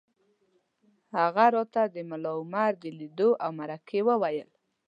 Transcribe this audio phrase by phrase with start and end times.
[1.17, 4.49] هغه راته د ملا عمر د لیدو او مرکې وویل